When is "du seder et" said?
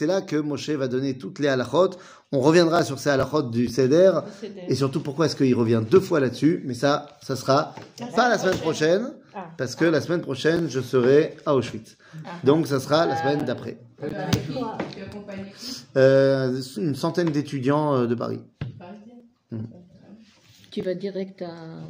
3.42-4.74